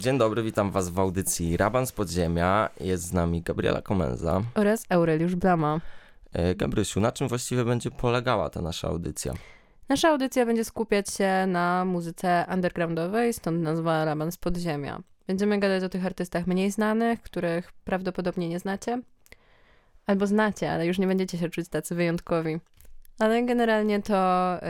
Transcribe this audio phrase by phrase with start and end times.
[0.00, 2.68] Dzień dobry, witam was w audycji Raban z Podziemia.
[2.80, 4.42] Jest z nami Gabriela Komenza.
[4.54, 5.80] Oraz Aureliusz Blama.
[6.32, 9.32] E, Gabrysiu, na czym właściwie będzie polegała ta nasza audycja?
[9.88, 15.02] Nasza audycja będzie skupiać się na muzyce undergroundowej, stąd nazwa Raban z Podziemia.
[15.26, 19.00] Będziemy gadać o tych artystach mniej znanych, których prawdopodobnie nie znacie.
[20.06, 22.60] Albo znacie, ale już nie będziecie się czuć tacy wyjątkowi.
[23.18, 24.62] Ale generalnie to y,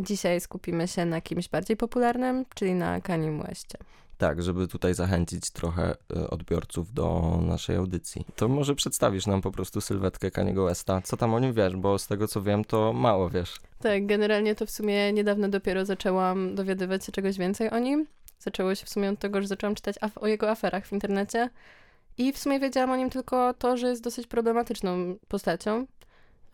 [0.00, 3.78] dzisiaj skupimy się na kimś bardziej popularnym, czyli na Kanye Westie.
[4.18, 8.24] Tak, żeby tutaj zachęcić trochę y, odbiorców do naszej audycji.
[8.36, 11.02] To może przedstawisz nam po prostu sylwetkę Kaniego Westa.
[11.04, 13.54] Co tam o nim wiesz, bo z tego co wiem, to mało wiesz.
[13.80, 18.06] Tak, generalnie to w sumie niedawno dopiero zaczęłam dowiadywać się czegoś więcej o nim.
[18.38, 21.50] Zaczęło się w sumie od tego, że zaczęłam czytać o jego aferach w internecie.
[22.18, 25.86] I w sumie wiedziałam o nim tylko to, że jest dosyć problematyczną postacią.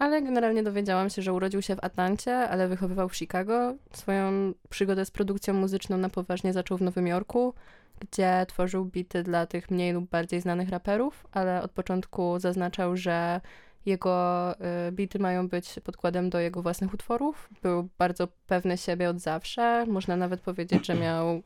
[0.00, 3.74] Ale generalnie dowiedziałam się, że urodził się w Atlancie, ale wychowywał w Chicago.
[3.92, 7.54] Swoją przygodę z produkcją muzyczną na poważnie zaczął w Nowym Jorku,
[8.00, 13.40] gdzie tworzył bity dla tych mniej lub bardziej znanych raperów, ale od początku zaznaczał, że
[13.86, 14.54] jego
[14.88, 17.48] y, bity mają być podkładem do jego własnych utworów.
[17.62, 19.86] Był bardzo pewny siebie od zawsze.
[19.86, 21.42] Można nawet powiedzieć, że miał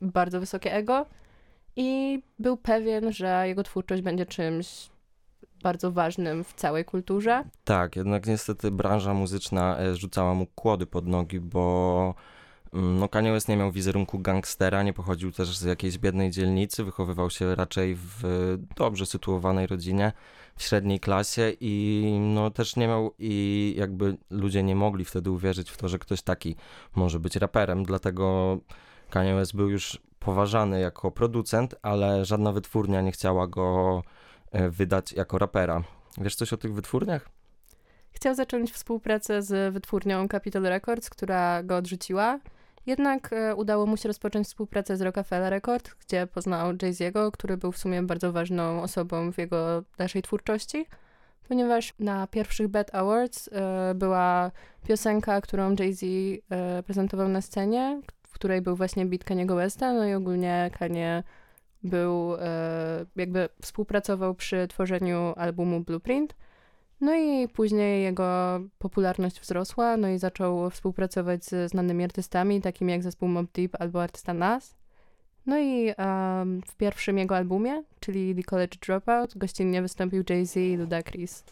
[0.00, 1.06] bardzo wysokie ego
[1.76, 4.90] i był pewien, że jego twórczość będzie czymś
[5.66, 7.44] bardzo ważnym w całej kulturze.
[7.64, 12.14] Tak, jednak niestety branża muzyczna e, rzucała mu kłody pod nogi, bo
[12.74, 16.84] mm, no Kanye West nie miał wizerunku gangstera, nie pochodził też z jakiejś biednej dzielnicy,
[16.84, 18.22] wychowywał się raczej w
[18.76, 20.12] dobrze sytuowanej rodzinie,
[20.56, 21.74] w średniej klasie i
[22.34, 26.22] no też nie miał i jakby ludzie nie mogli wtedy uwierzyć w to, że ktoś
[26.22, 26.56] taki
[26.96, 28.58] może być raperem, dlatego
[29.10, 34.25] Kanye West był już poważany jako producent, ale żadna wytwórnia nie chciała go e,
[34.70, 35.82] wydać jako rapera.
[36.18, 37.28] Wiesz coś o tych wytwórniach?
[38.12, 42.38] Chciał zacząć współpracę z wytwórnią Capitol Records, która go odrzuciła.
[42.86, 47.72] Jednak e, udało mu się rozpocząć współpracę z Rockefeller Records, gdzie poznał Jay-Z'ego, który był
[47.72, 50.86] w sumie bardzo ważną osobą w jego dalszej twórczości,
[51.48, 54.50] ponieważ na pierwszych Bad Awards e, była
[54.88, 56.04] piosenka, którą Jay-Z
[56.86, 58.00] prezentował na scenie,
[58.32, 61.22] której był właśnie beat Kaniego Westa, no i ogólnie Kanie
[61.82, 66.34] był, e, jakby współpracował przy tworzeniu albumu Blueprint.
[67.00, 73.02] No i później jego popularność wzrosła, no i zaczął współpracować z znanymi artystami, takimi jak
[73.02, 74.76] zespół Mob Deep albo artysta Nas.
[75.46, 80.76] No i um, w pierwszym jego albumie, czyli The College Dropout, gościnnie wystąpił Jay-Z i
[80.76, 81.44] Ludacris.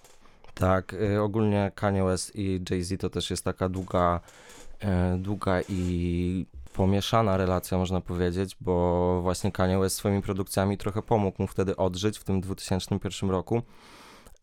[0.54, 4.20] Tak, y, ogólnie Kanye West i Jay-Z to też jest taka długa,
[5.14, 11.42] y, długa i pomieszana relacja, można powiedzieć, bo właśnie Kanye West swoimi produkcjami trochę pomógł
[11.42, 13.62] mu wtedy odżyć w tym 2001 roku.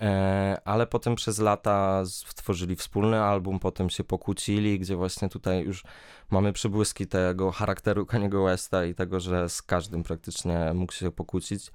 [0.01, 5.83] E, ale potem przez lata stworzyli wspólny album, potem się pokłócili, gdzie właśnie tutaj już
[6.31, 11.71] mamy przybłyski tego charakteru Kaniego Westa i tego, że z każdym praktycznie mógł się pokłócić.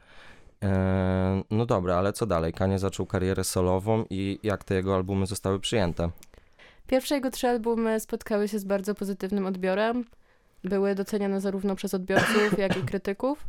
[0.62, 2.52] E, no dobra, ale co dalej?
[2.52, 6.10] Kanie zaczął karierę solową i jak te jego albumy zostały przyjęte?
[6.86, 10.04] Pierwsze jego trzy albumy spotkały się z bardzo pozytywnym odbiorem
[10.68, 13.44] były doceniane zarówno przez odbiorców, jak i krytyków.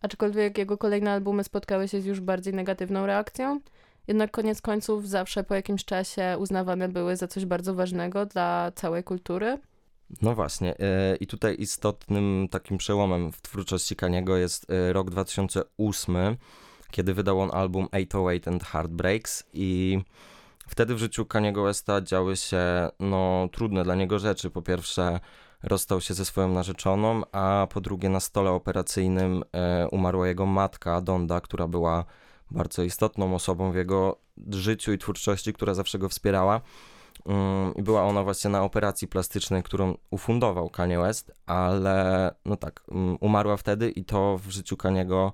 [0.00, 3.60] Aczkolwiek jego kolejne albumy spotkały się z już bardziej negatywną reakcją.
[4.06, 9.04] Jednak koniec końców zawsze po jakimś czasie uznawane były za coś bardzo ważnego dla całej
[9.04, 9.58] kultury.
[10.22, 10.78] No właśnie.
[10.78, 16.36] E, I tutaj istotnym takim przełomem w twórczości Kaniego jest e, rok 2008,
[16.90, 20.00] kiedy wydał on album 808 and Heartbreaks i
[20.68, 24.50] wtedy w życiu Kaniego Westa działy się no, trudne dla niego rzeczy.
[24.50, 25.20] Po pierwsze
[25.62, 31.00] rozstał się ze swoją narzeczoną, a po drugie na stole operacyjnym e, umarła jego matka
[31.00, 32.04] Donda, która była
[32.50, 34.16] bardzo istotną osobą w jego
[34.50, 36.60] życiu i twórczości, która zawsze go wspierała.
[37.26, 42.82] Mm, I była ona właśnie na operacji plastycznej, którą ufundował Kanye West, ale no tak,
[42.90, 45.32] mm, umarła wtedy i to w życiu Kaniego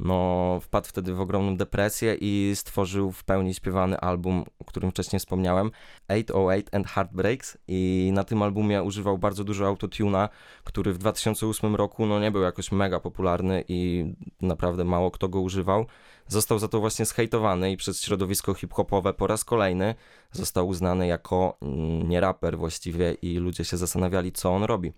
[0.00, 5.20] no, wpadł wtedy w ogromną depresję i stworzył w pełni śpiewany album, o którym wcześniej
[5.20, 5.70] wspomniałem,
[6.08, 10.28] 808 and Heartbreaks i na tym albumie używał bardzo dużo autotuna,
[10.64, 15.40] który w 2008 roku no, nie był jakoś mega popularny i naprawdę mało kto go
[15.40, 15.86] używał.
[16.28, 19.94] Został za to właśnie zhejtowany i przez środowisko hip-hopowe po raz kolejny
[20.32, 24.92] został uznany jako mm, nie raper właściwie i ludzie się zastanawiali, co on robi.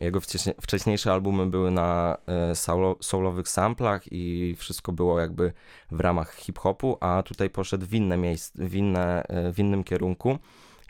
[0.00, 0.20] Jego
[0.62, 2.54] wcześniejsze albumy były na e,
[3.00, 5.52] soulowych samplach i wszystko było jakby
[5.90, 10.38] w ramach hip-hopu, a tutaj poszedł w inne miejsce, w, inne, e, w innym kierunku.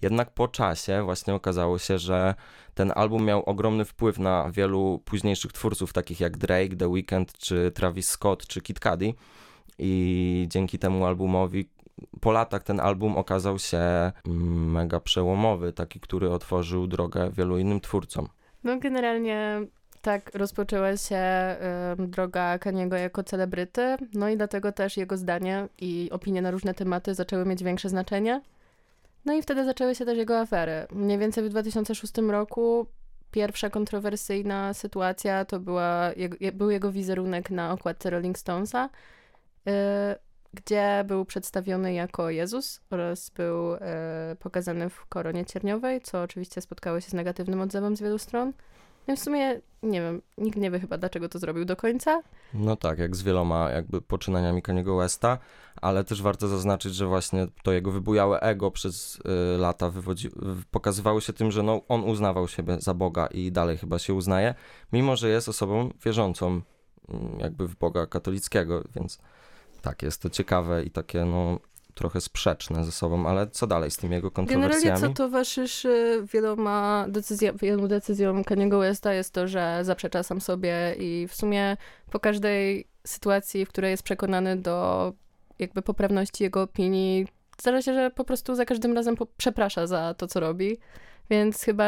[0.03, 2.35] Jednak po czasie właśnie okazało się, że
[2.75, 7.71] ten album miał ogromny wpływ na wielu późniejszych twórców, takich jak Drake, The Weeknd, czy
[7.75, 9.15] Travis Scott, czy Kid Cudi.
[9.79, 11.69] I dzięki temu albumowi,
[12.21, 17.81] po latach ten album okazał się mm, mega przełomowy, taki, który otworzył drogę wielu innym
[17.81, 18.29] twórcom.
[18.65, 19.67] No generalnie
[20.03, 21.17] Tak rozpoczęła się
[22.03, 26.75] y, droga Kaniego jako celebryty, no i dlatego też jego zdanie i opinie na różne
[26.75, 28.41] tematy zaczęły mieć większe znaczenie.
[29.25, 30.87] No i wtedy zaczęły się też jego afery.
[30.93, 32.87] Mniej więcej w 2006 roku
[33.31, 38.91] pierwsza kontrowersyjna sytuacja to była, jego, był jego wizerunek na okładce Rolling Stonesa,
[39.69, 39.71] y,
[40.55, 43.79] gdzie był przedstawiony jako Jezus oraz był y,
[44.39, 48.53] pokazany w koronie cierniowej, co oczywiście spotkało się z negatywnym odzewem z wielu stron.
[49.09, 52.23] No w sumie nie wiem, nikt nie wie chyba dlaczego to zrobił do końca.
[52.55, 55.39] No tak, jak z wieloma jakby poczynaniami Kaniego Westa,
[55.77, 59.17] ale też warto zaznaczyć, że właśnie to jego wybujałe ego przez
[59.55, 60.31] y, lata wywodzi,
[60.71, 64.55] pokazywało się tym, że no, on uznawał siebie za Boga i dalej chyba się uznaje,
[64.93, 66.47] mimo że jest osobą wierzącą
[67.09, 69.19] mm, jakby w Boga katolickiego, więc
[69.81, 71.59] tak, jest to ciekawe i takie no
[71.95, 74.85] trochę sprzeczne ze sobą, ale co dalej z tymi jego kontrowersjami?
[74.85, 80.95] Generalnie co towarzyszy wieloma decyzjom, wielu decyzjom Kaniego Westa jest to, że zaprzecza sam sobie
[80.99, 81.77] i w sumie
[82.11, 85.13] po każdej sytuacji, w której jest przekonany do
[85.59, 87.27] jakby poprawności jego opinii,
[87.59, 90.79] zdarza się, że po prostu za każdym razem przeprasza za to, co robi,
[91.31, 91.85] więc chyba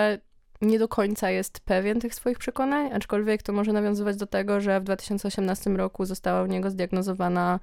[0.62, 4.80] nie do końca jest pewien tych swoich przekonań, aczkolwiek to może nawiązywać do tego, że
[4.80, 7.60] w 2018 roku została u niego zdiagnozowana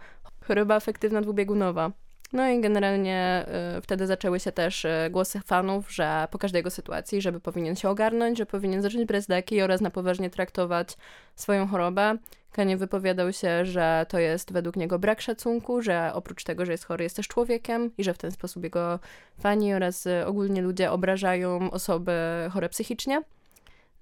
[0.47, 1.91] choroba afektywna dwubiegunowa,
[2.33, 3.45] no i generalnie
[3.77, 7.75] y, wtedy zaczęły się też y, głosy fanów, że po każdej jego sytuacji, żeby powinien
[7.75, 10.97] się ogarnąć, że powinien zacząć brać leki oraz na poważnie traktować
[11.35, 12.17] swoją chorobę.
[12.51, 16.85] Kanie wypowiadał się, że to jest według niego brak szacunku, że oprócz tego, że jest
[16.85, 18.99] chory, jest też człowiekiem i że w ten sposób jego
[19.39, 22.13] fani oraz y, ogólnie ludzie obrażają osoby
[22.51, 23.21] chore psychicznie.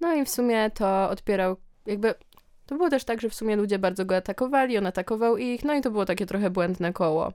[0.00, 2.14] No i w sumie to odpierał, jakby
[2.66, 5.74] to było też tak, że w sumie ludzie bardzo go atakowali, on atakował ich, no
[5.74, 7.32] i to było takie trochę błędne koło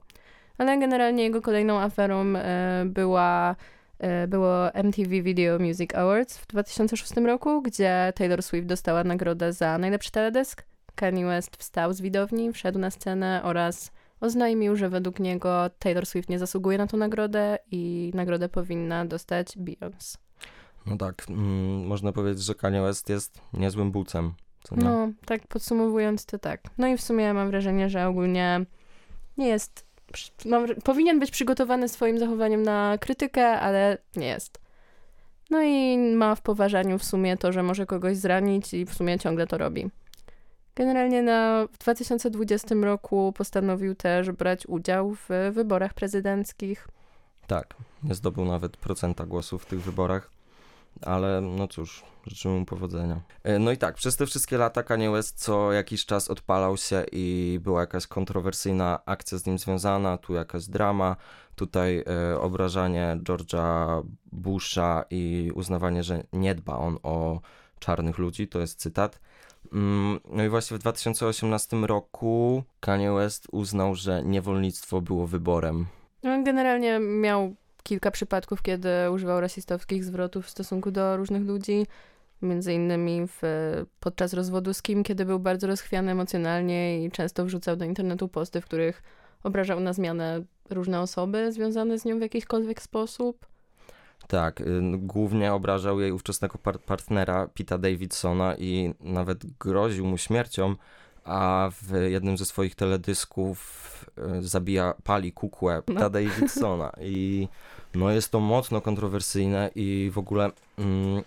[0.58, 3.56] ale generalnie jego kolejną aferą e, była
[3.98, 9.78] e, było MTV Video Music Awards w 2006 roku, gdzie Taylor Swift dostała nagrodę za
[9.78, 10.64] najlepszy teledysk.
[10.94, 16.28] Kanye West wstał z widowni, wszedł na scenę oraz oznajmił, że według niego Taylor Swift
[16.28, 20.16] nie zasługuje na tę nagrodę i nagrodę powinna dostać Beyoncé.
[20.86, 24.32] No tak, mm, można powiedzieć, że Kanye West jest niezłym bucem.
[24.76, 26.60] No, tak podsumowując to tak.
[26.78, 28.66] No i w sumie mam wrażenie, że ogólnie
[29.36, 29.86] nie jest
[30.46, 34.58] mam, powinien być przygotowany swoim zachowaniem na krytykę, ale nie jest.
[35.50, 39.18] No i ma w poważaniu w sumie to, że może kogoś zranić i w sumie
[39.18, 39.90] ciągle to robi.
[40.76, 46.88] Generalnie na, w 2020 roku postanowił też brać udział w wyborach prezydenckich.
[47.46, 50.30] Tak, nie zdobył nawet procenta głosów w tych wyborach
[51.02, 53.20] ale no cóż, życzymy mu powodzenia.
[53.42, 57.04] E, no i tak, przez te wszystkie lata Kanye West co jakiś czas odpalał się
[57.12, 61.16] i była jakaś kontrowersyjna akcja z nim związana, tu jakaś drama,
[61.54, 64.02] tutaj e, obrażanie George'a
[64.32, 67.40] Busha i uznawanie, że nie dba on o
[67.78, 69.20] czarnych ludzi, to jest cytat.
[69.72, 75.86] Mm, no i właśnie w 2018 roku Kanye West uznał, że niewolnictwo było wyborem.
[76.22, 81.86] No, generalnie miał kilka przypadków, kiedy używał rasistowskich zwrotów w stosunku do różnych ludzi.
[82.42, 83.42] Między innymi w,
[84.00, 88.60] podczas rozwodu z Kim, kiedy był bardzo rozchwiany emocjonalnie i często wrzucał do internetu posty,
[88.60, 89.02] w których
[89.42, 93.46] obrażał na zmianę różne osoby związane z nią w jakikolwiek sposób.
[94.28, 94.64] Tak, y,
[94.98, 100.76] głównie obrażał jej ówczesnego par partnera Pita Davidsona i nawet groził mu śmiercią,
[101.24, 103.58] a w jednym ze swoich teledysków
[104.38, 106.10] y, zabija, pali kukłę Pita no.
[106.10, 107.48] Davidsona i
[107.94, 111.22] no jest to mocno kontrowersyjne i w ogóle mm,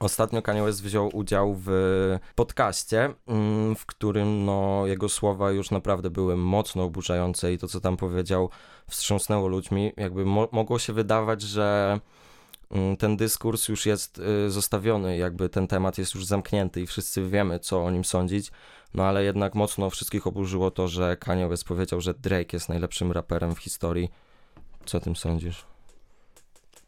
[0.00, 1.70] ostatnio Kanye West wziął udział w
[2.34, 7.80] podcaście, mm, w którym no, jego słowa już naprawdę były mocno oburzające i to, co
[7.80, 8.50] tam powiedział,
[8.86, 9.92] wstrząsnęło ludźmi.
[9.96, 12.00] Jakby mo mogło się wydawać, że
[12.98, 17.58] ten dyskurs już jest y, zostawiony, jakby ten temat jest już zamknięty i wszyscy wiemy,
[17.58, 18.50] co o nim sądzić.
[18.94, 23.12] No ale jednak mocno wszystkich oburzyło to, że Kanye West powiedział, że Drake jest najlepszym
[23.12, 24.10] raperem w historii.
[24.84, 25.66] Co o tym sądzisz?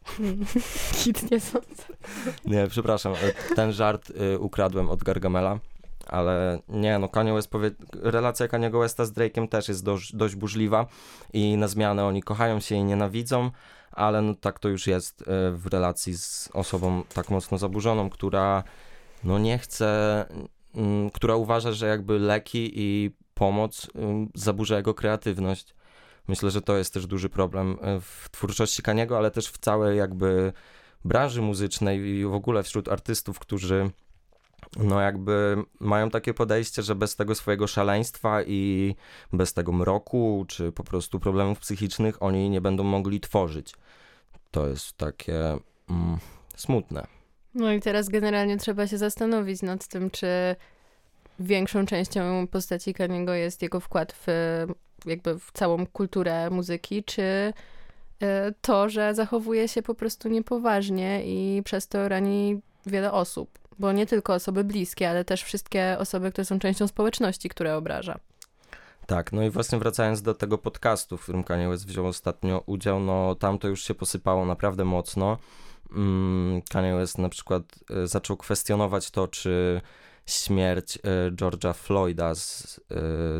[1.03, 1.83] Hit nie sądzę.
[2.45, 5.59] Nie, przepraszam, e, ten żart y, ukradłem od Gargamela,
[6.07, 7.71] ale nie, no Kanye West powie...
[7.93, 10.85] relacja Kanye Westa z Drake'em też jest dość, dość burzliwa
[11.33, 13.51] i na zmianę oni kochają się i nienawidzą,
[13.91, 18.63] ale no tak to już jest y, w relacji z osobą tak mocno zaburzoną, która
[19.23, 20.25] no nie chce,
[20.75, 23.87] y, która uważa, że jakby leki i pomoc
[24.35, 25.75] zaburza jego kreatywność.
[26.27, 29.97] Myślę, że to jest też duży problem e, w twórczości Kaniego, ale też w całej
[29.97, 30.53] jakby
[31.05, 33.91] branży muzycznej i w ogóle wśród artystów, którzy
[34.77, 38.95] no jakby mają takie podejście, że bez tego swojego szaleństwa i
[39.33, 43.73] bez tego mroku, czy po prostu problemów psychicznych, oni nie będą mogli tworzyć.
[44.51, 45.39] To jest takie
[45.89, 46.17] mm,
[46.55, 47.07] smutne.
[47.53, 50.55] No i teraz generalnie trzeba się zastanowić nad tym, czy
[51.39, 54.27] większą częścią postaci Kaniego jest jego wkład w
[55.05, 57.53] jakby w całą kulturę muzyki, czy
[58.21, 63.59] e, to, że zachowuje się po prostu niepoważnie i przez to rani wiele osób.
[63.79, 68.19] Bo nie tylko osoby bliskie, ale też wszystkie osoby, które są częścią społeczności, które obraża.
[69.07, 72.99] Tak, no i właśnie wracając do tego podcastu, w którym Kanye West wziął ostatnio udział,
[72.99, 75.37] no tam to już się posypało naprawdę mocno.
[75.95, 79.81] Mm, Kanye West na przykład e, zaczął kwestionować to, czy
[80.25, 82.79] śmierć e, George'a Floyda z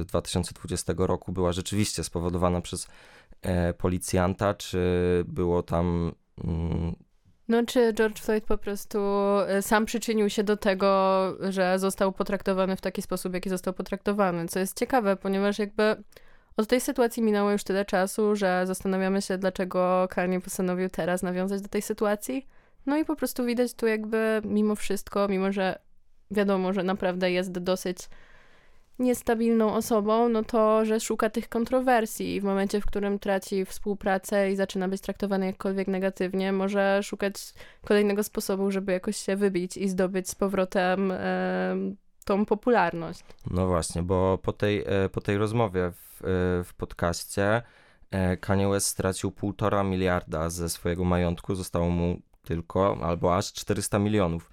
[0.05, 2.87] 2020 e, roku była rzeczywiście spowodowana przez
[3.77, 4.79] policjanta, czy
[5.27, 6.11] było tam
[6.43, 6.95] mm,
[7.47, 8.99] no, czy George Floyd po prostu
[9.61, 14.59] sam przyczynił się do tego, że został potraktowany w taki sposób, jaki został potraktowany, co
[14.59, 16.03] jest ciekawe, ponieważ jakby
[16.57, 21.61] od tej sytuacji minęło już tyle czasu, że zastanawiamy się, dlaczego Kanye postanowił teraz nawiązać
[21.61, 22.47] do tej sytuacji.
[22.85, 25.79] No i po prostu widać tu jakby mimo wszystko, mimo że
[26.31, 27.97] wiadomo, że naprawdę jest dosyć
[28.99, 34.51] niestabilną osobą, no to, że szuka tych kontrowersji i w momencie, w którym traci współpracę
[34.51, 37.53] i zaczyna być traktowany jakkolwiek negatywnie, może szukać
[37.85, 41.13] kolejnego sposobu, żeby jakoś się wybić i zdobyć z powrotem
[42.27, 43.23] tą popularność.
[43.51, 47.61] No właśnie, bo po tej, e, po tej rozmowie w, e, w podcaście
[48.11, 53.99] e, Kanye West stracił półtora miliarda ze swojego majątku, zostało mu tylko albo aż 400
[53.99, 54.49] milionów.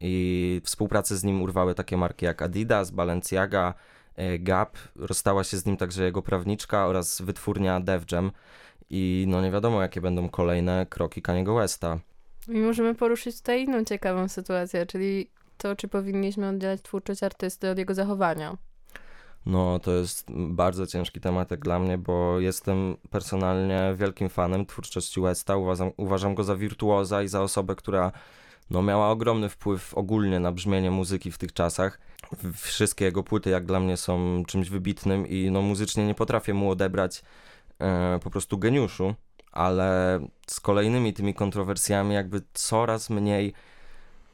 [0.00, 3.74] I współpracę z nim urwały takie marki jak Adidas, Balenciaga,
[4.38, 4.76] Gap.
[4.96, 8.32] Rozstała się z nim także jego prawniczka oraz wytwórnia Def Jam.
[8.90, 11.98] I no nie wiadomo, jakie będą kolejne kroki Kaniego Westa.
[12.48, 17.78] I możemy poruszyć tutaj inną ciekawą sytuację, czyli to, czy powinniśmy oddzielać twórczość artysty od
[17.78, 18.56] jego zachowania.
[19.46, 25.20] No, to jest bardzo ciężki temat jak dla mnie, bo jestem personalnie wielkim fanem twórczości
[25.20, 25.56] Westa.
[25.56, 28.12] Uważam, uważam go za wirtuoza i za osobę, która
[28.70, 32.00] no, miała ogromny wpływ ogólnie na brzmienie muzyki w tych czasach.
[32.54, 36.70] Wszystkie jego płyty, jak dla mnie, są czymś wybitnym i no, muzycznie nie potrafię mu
[36.70, 37.22] odebrać
[37.78, 39.14] e, po prostu geniuszu,
[39.52, 43.52] ale z kolejnymi tymi kontrowersjami, jakby coraz mniej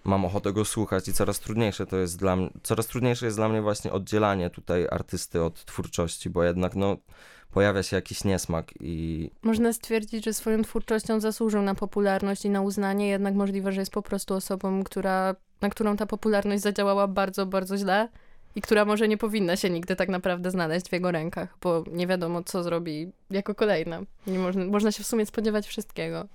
[0.05, 3.49] mam ochotę go słuchać i coraz trudniejsze to jest dla mnie, coraz trudniejsze jest dla
[3.49, 6.97] mnie właśnie oddzielanie tutaj artysty od twórczości, bo jednak no
[7.51, 9.31] pojawia się jakiś niesmak i...
[9.43, 13.93] Można stwierdzić, że swoją twórczością zasłużył na popularność i na uznanie, jednak możliwe, że jest
[13.93, 18.09] po prostu osobą, która, na którą ta popularność zadziałała bardzo, bardzo źle
[18.57, 22.07] i która może nie powinna się nigdy tak naprawdę znaleźć w jego rękach, bo nie
[22.07, 24.01] wiadomo, co zrobi jako kolejna.
[24.27, 26.29] Nie można, można się w sumie spodziewać wszystkiego.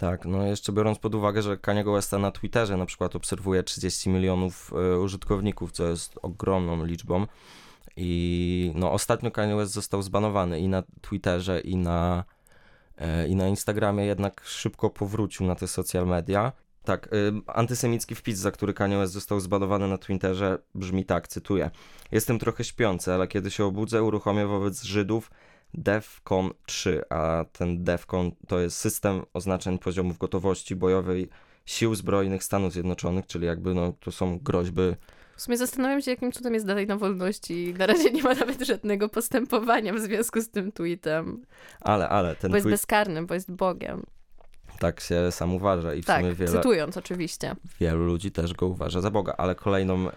[0.00, 4.10] Tak, no jeszcze biorąc pod uwagę, że Kaniego Westa na Twitterze na przykład obserwuje 30
[4.10, 7.26] milionów y, użytkowników, co jest ogromną liczbą.
[7.96, 12.24] I no ostatnio Kanye West został zbanowany i na Twitterze, i na,
[13.00, 16.52] y, i na Instagramie, jednak szybko powrócił na te social media.
[16.84, 21.70] Tak, y, antysemicki wpis, za który Kanye West został zbanowany na Twitterze, brzmi tak, cytuję.
[22.12, 25.30] Jestem trochę śpiący, ale kiedy się obudzę, uruchomię wobec Żydów
[25.74, 31.28] DEFCON 3, a ten DEFCON to jest system oznaczeń poziomów gotowości bojowej
[31.66, 34.96] Sił Zbrojnych Stanów Zjednoczonych, czyli jakby no, to są groźby.
[35.36, 37.74] W sumie zastanawiam się, jakim cudem jest dalej na wolności.
[37.78, 41.42] Na razie nie ma nawet żadnego postępowania w związku z tym tweetem.
[41.80, 42.74] Ale, ale ten Bo jest tweet...
[42.74, 44.02] bezkarny, bo jest Bogiem.
[44.80, 46.52] Tak się sam uważa i w tak, sumie wiele...
[46.52, 47.56] cytując oczywiście.
[47.80, 50.12] Wielu ludzi też go uważa za Boga, ale kolejną, e,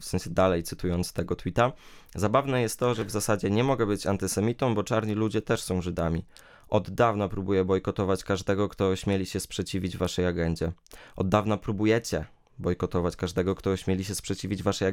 [0.00, 1.72] w sensie dalej cytując tego tweeta,
[2.14, 5.82] zabawne jest to, że w zasadzie nie mogę być antysemitą, bo czarni ludzie też są
[5.82, 6.24] Żydami.
[6.68, 10.72] Od dawna próbuję bojkotować każdego, kto ośmieli się sprzeciwić waszej agendzie.
[11.16, 12.24] Od dawna próbujecie
[12.58, 14.92] bojkotować każdego, kto ośmieli się sprzeciwić waszej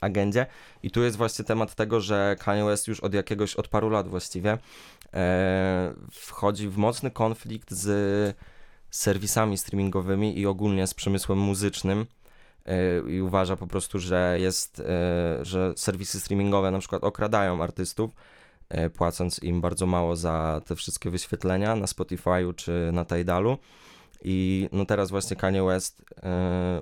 [0.00, 0.46] agendzie.
[0.82, 4.08] I tu jest właśnie temat tego, że Kanye West już od jakiegoś, od paru lat
[4.08, 4.58] właściwie,
[5.14, 8.36] e, wchodzi w mocny konflikt z
[8.90, 12.06] serwisami streamingowymi i ogólnie z przemysłem muzycznym
[12.66, 18.10] e, i uważa po prostu, że jest, e, że serwisy streamingowe na przykład okradają artystów,
[18.68, 23.58] e, płacąc im bardzo mało za te wszystkie wyświetlenia na Spotify'u czy na Tidalu.
[24.22, 26.04] I no teraz właśnie Kanye West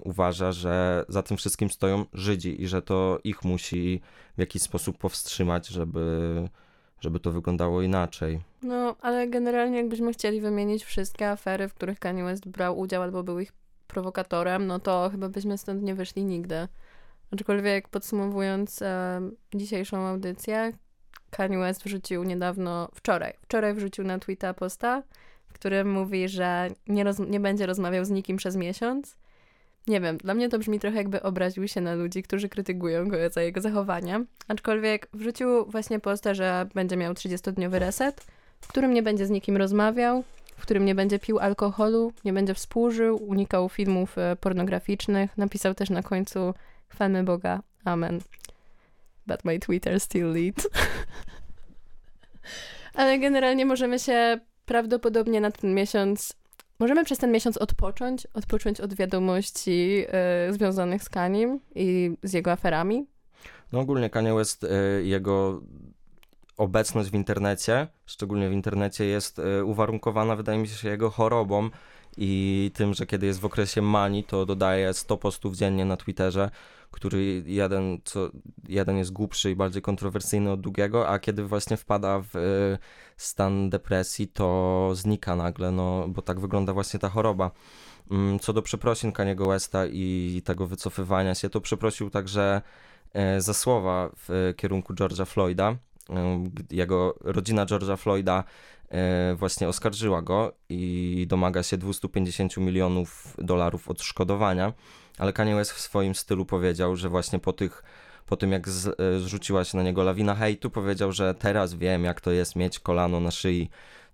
[0.04, 4.00] uważa, że za tym wszystkim stoją Żydzi i że to ich musi
[4.36, 6.48] w jakiś sposób powstrzymać, żeby,
[7.00, 8.40] żeby to wyglądało inaczej.
[8.62, 13.22] No, ale generalnie jakbyśmy chcieli wymienić wszystkie afery, w których Kanye West brał udział albo
[13.22, 13.52] był ich
[13.86, 16.68] prowokatorem, no to chyba byśmy stąd nie wyszli nigdy.
[17.30, 19.20] Aczkolwiek podsumowując e,
[19.54, 20.72] dzisiejszą audycję,
[21.30, 25.02] Kanye West wrzucił niedawno, wczoraj, wczoraj wrzucił na Twitter posta,
[25.48, 29.16] w którym mówi, że nie, roz, nie będzie rozmawiał z nikim przez miesiąc.
[29.86, 33.16] Nie wiem, dla mnie to brzmi trochę jakby obraził się na ludzi, którzy krytykują go
[33.30, 34.24] za jego zachowanie.
[34.48, 38.26] Aczkolwiek wrzucił właśnie posta, że będzie miał 30-dniowy reset,
[38.60, 40.24] w którym nie będzie z nikim rozmawiał,
[40.56, 45.38] w którym nie będzie pił alkoholu, nie będzie współżył, unikał filmów e, pornograficznych.
[45.38, 46.54] Napisał też na końcu
[46.88, 48.20] chwalmy Boga, amen.
[49.26, 50.54] But my Twitter still lead.
[52.94, 56.32] Ale generalnie możemy się prawdopodobnie na ten miesiąc,
[56.78, 62.52] możemy przez ten miesiąc odpocząć, odpocząć od wiadomości e, związanych z Kanim i z jego
[62.52, 63.06] aferami.
[63.72, 64.68] No ogólnie Kanye West, y,
[65.04, 65.62] jego
[66.58, 71.70] obecność w internecie, szczególnie w internecie, jest y, uwarunkowana, wydaje mi się, jego chorobą
[72.16, 76.50] i tym, że kiedy jest w okresie manii, to dodaje 100 postów dziennie na Twitterze,
[76.90, 78.30] który jeden, co,
[78.68, 82.78] jeden jest głupszy i bardziej kontrowersyjny od drugiego, a kiedy właśnie wpada w y,
[83.16, 87.50] stan depresji, to znika nagle, no bo tak wygląda właśnie ta choroba.
[88.10, 92.62] Mm, co do przeprosin Kaniego Westa i tego wycofywania się, to przeprosił także
[93.12, 95.76] e, za słowa w kierunku George'a Floyda.
[96.70, 98.44] Jego rodzina George'a Floyda
[98.88, 104.72] e, właśnie oskarżyła go i domaga się 250 milionów dolarów odszkodowania,
[105.18, 107.82] ale Kanye West w swoim stylu powiedział, że właśnie po tych
[108.26, 108.70] po tym jak e,
[109.18, 113.20] zrzuciła się na niego lawina hejtu, powiedział, że teraz wiem jak to jest mieć kolano
[113.20, 113.70] na szyi,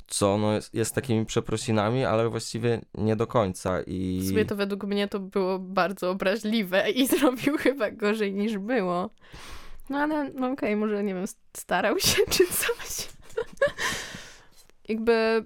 [0.07, 4.21] co no jest, jest takimi przeprosinami, ale właściwie nie do końca i...
[4.23, 9.11] W sumie to według mnie to było bardzo obraźliwe i zrobił chyba gorzej niż było.
[9.91, 11.25] No ale no okej, może nie wiem,
[11.57, 13.09] starał się czy coś.
[14.89, 15.45] Jakby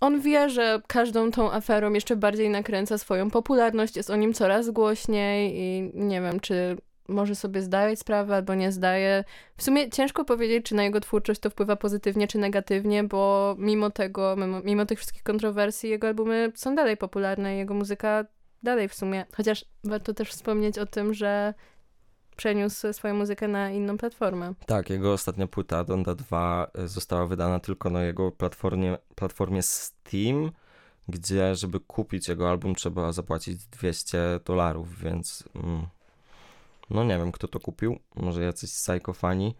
[0.00, 4.70] on wie, że każdą tą aferą jeszcze bardziej nakręca swoją popularność, jest o nim coraz
[4.70, 6.76] głośniej i nie wiem, czy
[7.08, 9.24] może sobie zdaje sprawę albo nie zdaje.
[9.56, 13.90] W sumie ciężko powiedzieć, czy na jego twórczość to wpływa pozytywnie czy negatywnie, bo mimo
[13.90, 18.24] tego, mimo, mimo tych wszystkich kontrowersji, jego albumy są dalej popularne, jego muzyka
[18.62, 19.26] dalej w sumie.
[19.36, 21.54] Chociaż warto też wspomnieć o tym, że
[22.36, 24.54] przeniósł swoją muzykę na inną platformę.
[24.66, 30.50] Tak, jego ostatnia płyta, Donda 2, y, została wydana tylko na jego platformie, platformie Steam,
[31.08, 35.86] gdzie żeby kupić jego album trzeba zapłacić 200 dolarów, więc mm,
[36.90, 39.54] no nie wiem kto to kupił, może jacyś psychofani.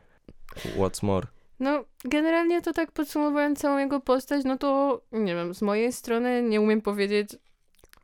[0.56, 1.26] What's more?
[1.61, 6.43] No, generalnie to tak podsumowując całą jego postać, no to nie wiem, z mojej strony
[6.43, 7.36] nie umiem powiedzieć,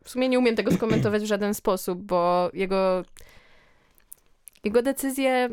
[0.04, 3.04] w sumie nie umiem tego skomentować w żaden sposób, bo jego
[4.64, 5.48] jego decyzje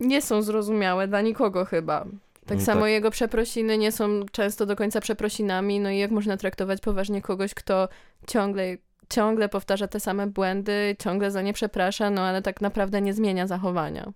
[0.00, 2.04] nie są zrozumiałe dla nikogo chyba.
[2.46, 2.90] Tak Mm, samo tak.
[2.90, 7.54] jego przeprosiny nie są często do końca przeprosinami, no i jak można traktować poważnie kogoś,
[7.54, 7.88] kto
[8.26, 8.76] ciągle,
[9.08, 13.46] ciągle powtarza te same błędy, ciągle za nie przeprasza, no ale tak naprawdę nie zmienia
[13.46, 14.12] zachowania.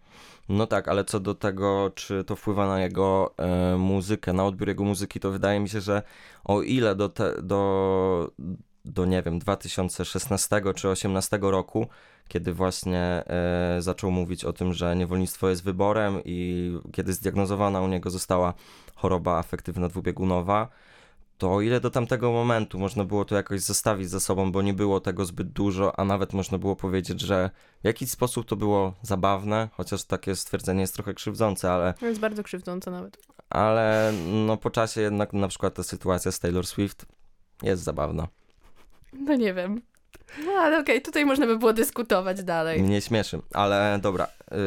[0.49, 4.69] No tak, ale co do tego, czy to wpływa na jego e, muzykę, na odbiór
[4.69, 6.03] jego muzyki, to wydaje mi się, że
[6.45, 8.31] o ile do, te, do,
[8.85, 11.87] do nie wiem, 2016 czy 2018 roku,
[12.29, 17.89] kiedy właśnie e, zaczął mówić o tym, że niewolnictwo jest wyborem i kiedy zdiagnozowana u
[17.89, 18.55] niego została
[18.95, 20.69] choroba afektywna dwubiegunowa,
[21.39, 24.75] to o ile do tamtego momentu można było to jakoś zostawić ze sobą, bo nie
[24.75, 27.51] było tego zbyt dużo, a nawet można było powiedzieć, że
[27.83, 32.21] w jakiś sposób to było zabawne, chociaż takie stwierdzenie jest trochę krzywdzące, ale, To jest
[32.21, 33.19] bardzo krzywdzące nawet.
[33.51, 34.13] ale
[34.47, 37.07] no po czasie jednak na przykład ta sytuacja z Taylor Swift
[37.63, 38.29] jest zabawna.
[39.13, 39.83] No nie wiem.
[40.47, 42.83] No ale okej, tutaj można by było dyskutować dalej.
[42.83, 44.27] Mnie śmieszy, ale dobra,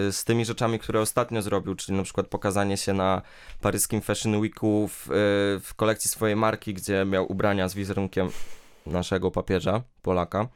[0.09, 3.21] y, z tymi rzeczami, które ostatnio zrobił, czyli na przykład pokazanie się na
[3.61, 5.11] paryskim Fashion Weeku w, y,
[5.59, 8.29] w kolekcji swojej marki, gdzie miał ubrania z wizerunkiem
[8.85, 10.47] naszego papieża, Polaka,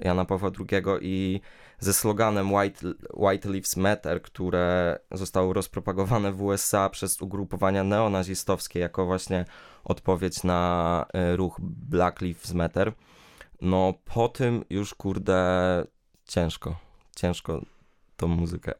[0.00, 1.40] Jana Pawła II i
[1.80, 9.06] ze sloganem White, White Lives Matter, które zostało rozpropagowane w USA przez ugrupowania neonazistowskie jako
[9.06, 9.44] właśnie
[9.84, 12.92] odpowiedź na y, ruch Black Lives Matter.
[13.60, 15.84] No po tym już kurde
[16.26, 16.76] ciężko,
[17.16, 17.60] ciężko
[18.16, 18.72] tą muzykę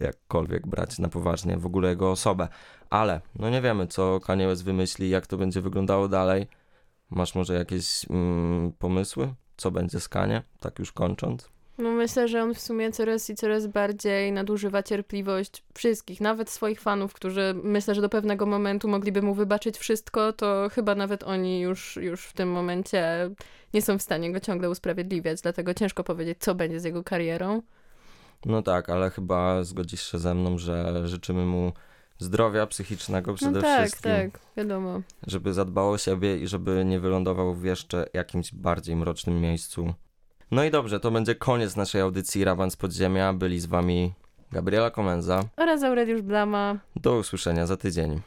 [0.00, 2.48] jakkolwiek brać na poważnie, w ogóle jego osobę.
[2.90, 6.46] Ale no nie wiemy, co Kanye West wymyśli, jak to będzie wyglądało dalej.
[7.10, 11.50] Masz może jakieś mm, pomysły, co będzie z Kanye, tak już kończąc?
[11.82, 16.80] No myślę, że on w sumie coraz i coraz bardziej nadużywa cierpliwość wszystkich, nawet swoich
[16.80, 21.60] fanów, którzy myślę, że do pewnego momentu mogliby mu wybaczyć wszystko, to chyba nawet oni
[21.60, 23.30] już, już w tym momencie
[23.74, 27.62] nie są w stanie go ciągle usprawiedliwiać, dlatego ciężko powiedzieć, co będzie z jego karierą.
[28.46, 31.72] No tak, ale chyba zgodzisz się ze mną, że życzymy mu
[32.18, 35.00] zdrowia psychicznego przede no tak, wszystkim, tak, wiadomo.
[35.26, 39.94] żeby zadbał o siebie i żeby nie wylądował w jeszcze jakimś bardziej mrocznym miejscu.
[40.50, 43.32] No i dobrze, to będzie koniec naszej audycji Raban z Podziemia.
[43.32, 44.12] Byli z wami
[44.52, 45.44] Gabriela Komenza.
[45.56, 46.78] Oraz Aureliusz Blama.
[46.96, 48.20] Do usłyszenia za tydzień.